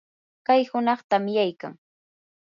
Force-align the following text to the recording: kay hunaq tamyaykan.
kay 0.45 0.61
hunaq 0.69 0.99
tamyaykan. 1.09 1.73